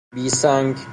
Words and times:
بی 0.13 0.29
سنگ 0.29 0.87